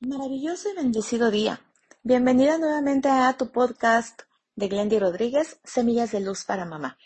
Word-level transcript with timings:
Maravilloso 0.00 0.70
y 0.70 0.76
bendecido 0.76 1.28
día. 1.32 1.60
Bienvenida 2.04 2.56
nuevamente 2.56 3.08
a 3.08 3.36
tu 3.36 3.50
podcast 3.50 4.22
de 4.54 4.68
Glendy 4.68 5.00
Rodríguez, 5.00 5.58
Semillas 5.64 6.12
de 6.12 6.20
Luz 6.20 6.44
para 6.44 6.64
Mamá. 6.64 6.96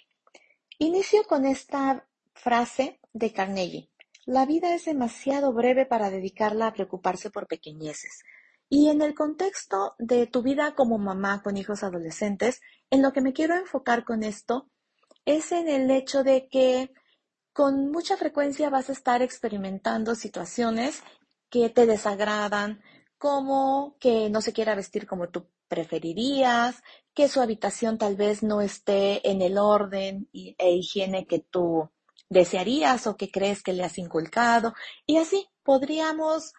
Inicio 0.78 1.24
con 1.24 1.46
esta 1.46 2.06
frase 2.34 3.00
de 3.14 3.32
Carnegie. 3.32 3.88
La 4.26 4.44
vida 4.44 4.74
es 4.74 4.84
demasiado 4.84 5.54
breve 5.54 5.86
para 5.86 6.10
dedicarla 6.10 6.66
a 6.66 6.74
preocuparse 6.74 7.30
por 7.30 7.46
pequeñeces. 7.46 8.24
Y 8.68 8.90
en 8.90 9.00
el 9.00 9.14
contexto 9.14 9.94
de 9.98 10.26
tu 10.26 10.42
vida 10.42 10.74
como 10.74 10.98
mamá 10.98 11.42
con 11.42 11.56
hijos 11.56 11.82
adolescentes, 11.82 12.60
en 12.90 13.00
lo 13.00 13.14
que 13.14 13.22
me 13.22 13.32
quiero 13.32 13.56
enfocar 13.56 14.04
con 14.04 14.22
esto 14.22 14.68
es 15.24 15.50
en 15.52 15.66
el 15.66 15.90
hecho 15.90 16.24
de 16.24 16.46
que 16.46 16.92
con 17.54 17.90
mucha 17.90 18.18
frecuencia 18.18 18.68
vas 18.68 18.90
a 18.90 18.92
estar 18.92 19.22
experimentando 19.22 20.14
situaciones 20.14 21.02
que 21.52 21.68
te 21.68 21.84
desagradan, 21.84 22.80
como 23.18 23.96
que 24.00 24.30
no 24.30 24.40
se 24.40 24.54
quiera 24.54 24.74
vestir 24.74 25.06
como 25.06 25.28
tú 25.28 25.46
preferirías, 25.68 26.82
que 27.14 27.28
su 27.28 27.42
habitación 27.42 27.98
tal 27.98 28.16
vez 28.16 28.42
no 28.42 28.62
esté 28.62 29.30
en 29.30 29.42
el 29.42 29.58
orden 29.58 30.30
e 30.32 30.72
higiene 30.72 31.26
que 31.26 31.40
tú 31.40 31.90
desearías 32.30 33.06
o 33.06 33.18
que 33.18 33.30
crees 33.30 33.62
que 33.62 33.74
le 33.74 33.84
has 33.84 33.98
inculcado. 33.98 34.72
Y 35.06 35.18
así 35.18 35.46
podríamos 35.62 36.54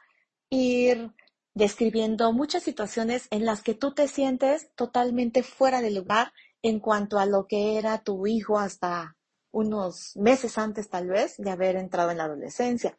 ir 0.52 1.12
describiendo 1.55 2.32
muchas 2.32 2.62
situaciones 2.62 3.27
en 3.32 3.46
las 3.46 3.63
que 3.63 3.73
tú 3.73 3.96
te 3.96 4.07
sientes 4.07 4.70
totalmente 4.76 5.41
fuera 5.41 5.82
de 5.82 5.90
lugar 5.90 6.34
en 6.62 6.80
cuanto 6.80 7.18
a 7.18 7.26
lo 7.26 7.48
que 7.48 7.80
era 7.80 8.04
tu 8.04 8.27
hijo 8.27 8.60
hasta 8.60 9.18
unos 9.52 10.16
meses 10.18 10.60
antes 10.60 10.88
tal 10.88 11.07
vez 11.07 11.35
de 11.38 11.49
haber 11.49 11.77
entrado 11.77 12.12
en 12.12 12.20
la 12.20 12.26
adolescencia. 12.26 12.96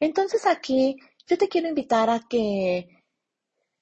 Entonces 0.00 0.46
aquí 0.46 0.96
yo 1.26 1.38
te 1.38 1.48
quiero 1.48 1.68
invitar 1.68 2.10
a 2.10 2.20
que 2.28 3.04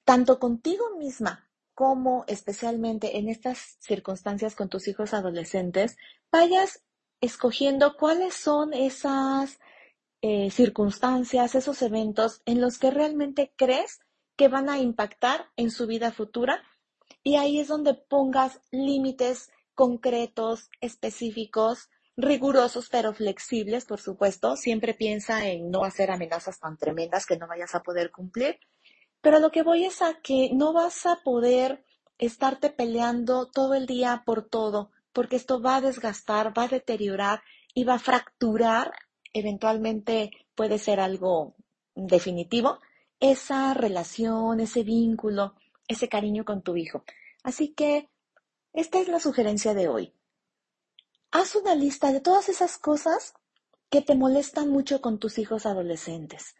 tanto 0.03 0.39
contigo 0.39 0.97
misma 0.97 1.49
como 1.73 2.25
especialmente 2.27 3.17
en 3.17 3.29
estas 3.29 3.77
circunstancias 3.79 4.53
con 4.53 4.67
tus 4.67 4.87
hijos 4.89 5.13
adolescentes, 5.13 5.95
vayas 6.29 6.83
escogiendo 7.21 7.95
cuáles 7.95 8.33
son 8.33 8.73
esas 8.73 9.59
eh, 10.21 10.51
circunstancias, 10.51 11.55
esos 11.55 11.81
eventos 11.81 12.41
en 12.45 12.59
los 12.59 12.79
que 12.79 12.91
realmente 12.91 13.53
crees 13.55 14.01
que 14.35 14.49
van 14.49 14.69
a 14.69 14.79
impactar 14.79 15.49
en 15.55 15.71
su 15.71 15.87
vida 15.87 16.11
futura. 16.11 16.61
Y 17.23 17.35
ahí 17.35 17.59
es 17.59 17.69
donde 17.69 17.93
pongas 17.93 18.59
límites 18.71 19.49
concretos, 19.73 20.69
específicos, 20.81 21.89
rigurosos 22.21 22.89
pero 22.89 23.13
flexibles, 23.13 23.85
por 23.85 23.99
supuesto. 23.99 24.55
Siempre 24.55 24.93
piensa 24.93 25.47
en 25.47 25.69
no 25.71 25.83
hacer 25.83 26.11
amenazas 26.11 26.59
tan 26.59 26.77
tremendas 26.77 27.25
que 27.25 27.37
no 27.37 27.47
vayas 27.47 27.75
a 27.75 27.81
poder 27.81 28.11
cumplir. 28.11 28.59
Pero 29.21 29.39
lo 29.39 29.51
que 29.51 29.63
voy 29.63 29.85
es 29.85 30.01
a 30.01 30.19
que 30.21 30.51
no 30.53 30.73
vas 30.73 31.05
a 31.05 31.17
poder 31.23 31.83
estarte 32.17 32.69
peleando 32.69 33.47
todo 33.47 33.73
el 33.73 33.85
día 33.85 34.23
por 34.25 34.47
todo, 34.47 34.91
porque 35.13 35.35
esto 35.35 35.61
va 35.61 35.77
a 35.77 35.81
desgastar, 35.81 36.57
va 36.57 36.63
a 36.63 36.67
deteriorar 36.67 37.41
y 37.73 37.83
va 37.85 37.95
a 37.95 37.99
fracturar, 37.99 38.91
eventualmente 39.33 40.31
puede 40.55 40.77
ser 40.77 40.99
algo 40.99 41.55
definitivo, 41.95 42.79
esa 43.19 43.73
relación, 43.73 44.59
ese 44.59 44.83
vínculo, 44.83 45.55
ese 45.87 46.07
cariño 46.07 46.45
con 46.45 46.61
tu 46.61 46.75
hijo. 46.77 47.03
Así 47.43 47.73
que 47.73 48.09
esta 48.73 48.99
es 48.99 49.07
la 49.07 49.19
sugerencia 49.19 49.73
de 49.73 49.87
hoy. 49.87 50.13
Haz 51.31 51.55
una 51.55 51.75
lista 51.75 52.11
de 52.11 52.21
todas 52.21 52.49
esas 52.49 52.79
cosas 52.79 53.33
que 53.91 54.01
te 54.01 54.15
molestan 54.15 54.69
mucho 54.69 54.99
con 54.99 55.19
tus 55.19 55.37
hijos 55.37 55.67
adolescentes 55.67 56.55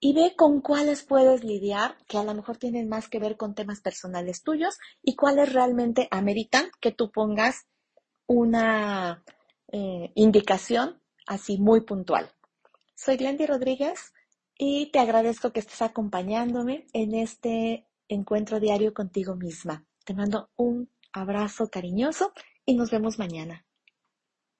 y 0.00 0.14
ve 0.14 0.34
con 0.36 0.62
cuáles 0.62 1.02
puedes 1.02 1.44
lidiar, 1.44 1.98
que 2.08 2.16
a 2.16 2.24
lo 2.24 2.32
mejor 2.32 2.56
tienen 2.56 2.88
más 2.88 3.08
que 3.08 3.18
ver 3.18 3.36
con 3.36 3.54
temas 3.54 3.82
personales 3.82 4.42
tuyos 4.42 4.78
y 5.02 5.16
cuáles 5.16 5.52
realmente 5.52 6.08
ameritan 6.10 6.70
que 6.80 6.92
tú 6.92 7.10
pongas 7.10 7.66
una 8.26 9.22
eh, 9.72 10.12
indicación 10.14 11.02
así 11.26 11.58
muy 11.58 11.82
puntual. 11.82 12.30
Soy 12.94 13.18
Glendy 13.18 13.44
Rodríguez 13.44 14.14
y 14.56 14.90
te 14.92 14.98
agradezco 14.98 15.52
que 15.52 15.60
estés 15.60 15.82
acompañándome 15.82 16.86
en 16.94 17.14
este 17.14 17.86
encuentro 18.08 18.60
diario 18.60 18.94
contigo 18.94 19.36
misma. 19.36 19.84
Te 20.06 20.14
mando 20.14 20.48
un 20.56 20.90
abrazo 21.12 21.68
cariñoso 21.68 22.32
y 22.64 22.76
nos 22.76 22.90
vemos 22.90 23.18
mañana. 23.18 23.65